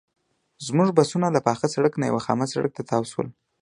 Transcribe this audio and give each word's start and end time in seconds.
زموږ 0.67 0.89
بسونه 0.97 1.27
له 1.35 1.39
پاخه 1.47 1.67
سړک 1.73 1.93
نه 2.01 2.05
یوه 2.09 2.21
خامه 2.25 2.45
سړک 2.53 2.71
ته 2.77 2.83
تاو 2.89 3.03
شول. 3.11 3.27